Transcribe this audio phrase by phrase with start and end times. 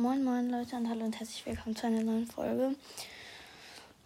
[0.00, 2.76] Moin moin Leute und hallo und herzlich willkommen zu einer neuen Folge.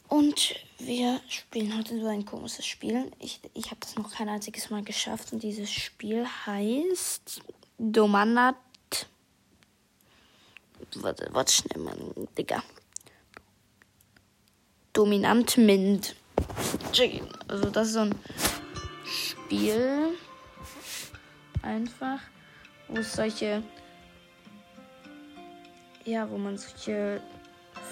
[0.09, 3.13] Und wir spielen heute so ein komisches Spiel.
[3.19, 7.43] Ich, ich habe das noch kein einziges Mal geschafft und dieses Spiel heißt
[7.77, 8.57] Domanat.
[10.95, 12.63] Warte, warte schnell, Mann, Digga.
[14.95, 16.17] Dominant Mint.
[17.49, 18.15] Also das ist so ein
[19.05, 20.17] Spiel.
[21.61, 22.21] Einfach,
[22.89, 23.63] wo es solche
[26.05, 27.21] ja, wo man solche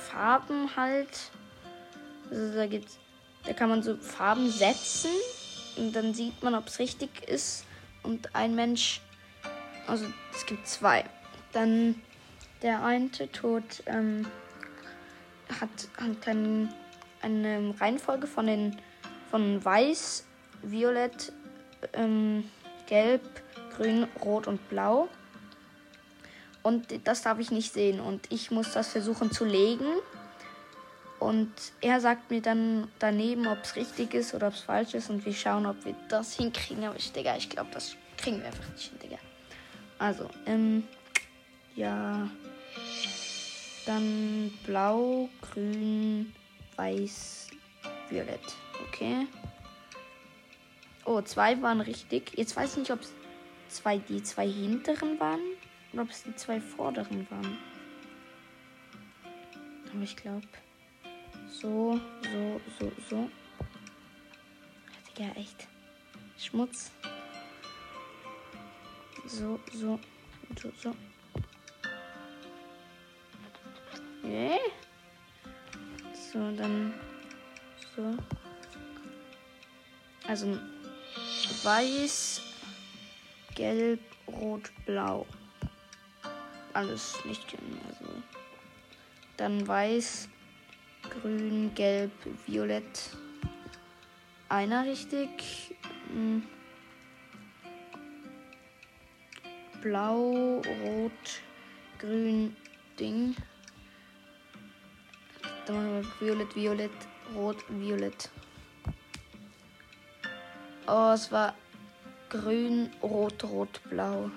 [0.09, 1.31] Farben halt,
[2.31, 2.99] also da gibt's,
[3.45, 5.11] da kann man so Farben setzen
[5.77, 7.65] und dann sieht man, ob es richtig ist.
[8.03, 9.01] Und ein Mensch,
[9.87, 11.05] also es gibt zwei.
[11.53, 12.01] Dann
[12.63, 14.27] der eine Tod ähm,
[15.61, 16.73] hat, hat ein,
[17.23, 18.77] eine Reihenfolge von den
[19.31, 20.27] von Weiß,
[20.63, 21.33] Violett,
[21.93, 22.51] ähm,
[22.87, 23.23] Gelb,
[23.77, 25.09] Grün, Rot und Blau.
[26.63, 28.01] Und das darf ich nicht sehen.
[28.01, 29.87] Und ich muss das versuchen zu legen.
[31.19, 35.11] Und er sagt mir dann daneben, ob es richtig ist oder ob es falsch ist.
[35.11, 36.85] Und wir schauen, ob wir das hinkriegen.
[36.85, 39.19] Aber ich, ich glaube, das kriegen wir einfach nicht hin, Digga.
[39.99, 40.85] Also, ähm,
[41.77, 42.29] ja.
[43.87, 46.35] Dann blau, grün,
[46.77, 47.49] weiß,
[48.09, 48.41] violett.
[48.89, 49.27] Okay.
[51.05, 52.33] Oh, zwei waren richtig.
[52.37, 53.13] Jetzt weiß ich nicht, ob es
[53.69, 55.41] zwei, die zwei hinteren waren.
[55.93, 57.59] Oder ob es die zwei vorderen waren.
[59.93, 60.47] Aber ich glaube.
[61.51, 63.31] So, so, so, so.
[65.19, 65.67] Ja, echt.
[66.39, 66.93] Schmutz.
[69.27, 69.99] So, so,
[70.61, 70.95] so, so.
[74.23, 74.59] Okay.
[76.15, 76.95] So, dann
[77.97, 78.17] so.
[80.27, 80.57] Also
[81.65, 82.41] weiß,
[83.57, 85.27] gelb, rot, blau
[86.75, 87.79] alles nicht kennen.
[87.89, 88.13] Also
[89.37, 90.29] dann weiß,
[91.09, 92.13] grün, gelb,
[92.47, 93.17] violett.
[94.49, 95.75] Einer richtig.
[96.13, 96.43] Hm.
[99.81, 101.41] Blau, rot,
[101.99, 102.55] grün,
[102.99, 103.35] Ding.
[105.67, 106.91] Dann machen wir violett, violett,
[107.35, 108.31] rot, violett.
[110.87, 111.55] Oh, es war
[112.29, 114.31] grün, rot, rot, blau.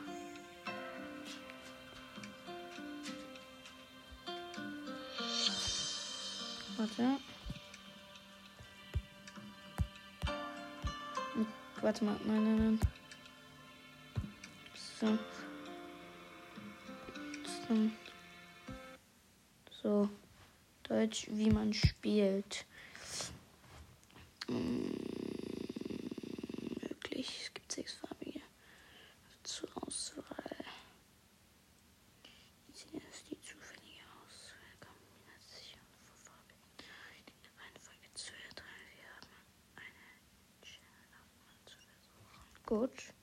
[6.84, 7.18] Warte.
[11.82, 12.80] Warte mal, nein, nein, nein.
[15.00, 15.18] So.
[19.82, 20.10] So.
[20.84, 22.66] Deutsch, wie man spielt.
[24.48, 24.94] Hm,
[26.82, 28.42] wirklich, es gibt sechsfarbige
[29.44, 30.23] zur Auswahl.
[42.74, 43.14] Gut.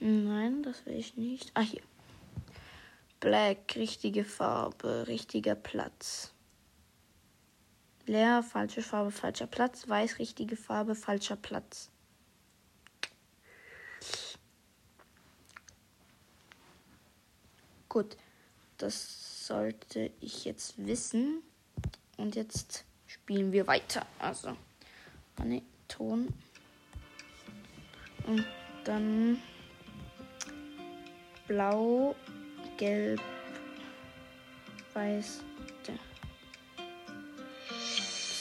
[0.00, 1.50] Nein, das will ich nicht.
[1.54, 1.80] Ah, hier.
[3.18, 6.30] Black, richtige Farbe, richtiger Platz.
[8.04, 9.88] Leer, falsche Farbe, falscher Platz.
[9.88, 11.88] Weiß, richtige Farbe, falscher Platz.
[17.88, 18.18] Gut,
[18.76, 21.42] das sollte ich jetzt wissen.
[22.18, 24.04] Und jetzt spielen wir weiter.
[24.18, 24.54] Also,
[25.42, 26.28] ne, Ton.
[28.26, 28.44] Und
[28.84, 29.40] dann
[31.46, 32.14] blau,
[32.76, 33.20] gelb,
[34.94, 35.42] weiß.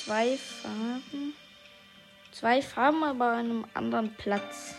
[0.05, 1.33] Zwei Farben.
[2.33, 4.75] Zwei Farben, aber an einem anderen Platz.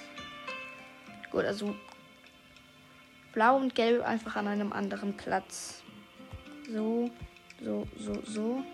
[1.30, 1.74] Gut, also
[3.32, 5.82] blau und gelb einfach an einem anderen Platz.
[6.70, 7.10] So,
[7.62, 8.64] so, so, so.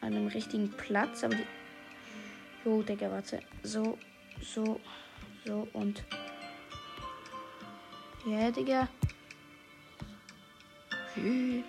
[0.00, 1.46] An einem richtigen Platz, aber die
[2.68, 3.40] Jo, Digga, warte.
[3.62, 3.96] So,
[4.42, 4.78] so,
[5.46, 6.04] so und.
[8.26, 8.88] Ja, Digga.
[11.14, 11.64] Hm.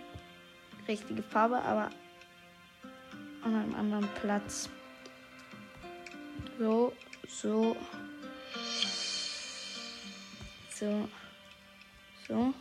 [0.90, 1.90] Richtige Farbe, aber
[3.44, 4.70] an einem anderen Platz.
[6.58, 6.92] So,
[7.30, 7.78] so.
[10.70, 11.08] So.
[12.28, 12.54] So.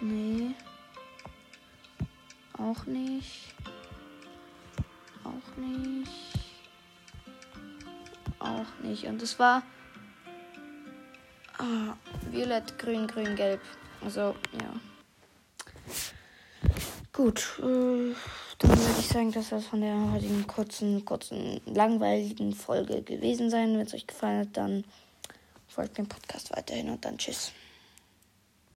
[0.00, 0.54] Nee.
[2.58, 3.52] Auch nicht.
[5.56, 6.10] Nicht.
[8.38, 9.04] Auch nicht.
[9.04, 9.62] Und es war
[11.58, 11.94] ah,
[12.30, 13.60] violett, grün, grün, gelb.
[14.04, 14.74] Also, ja.
[17.12, 17.58] Gut.
[17.60, 18.14] Äh,
[18.58, 23.76] dann würde ich sagen, dass das von der heutigen kurzen, kurzen, langweiligen Folge gewesen sein.
[23.76, 24.84] Wenn es euch gefallen hat, dann
[25.68, 27.52] folgt dem Podcast weiterhin und dann tschüss.